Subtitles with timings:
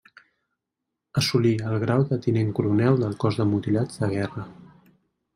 [1.19, 4.47] Assolí el grau de tinent coronel del cos de mutilats de guerra.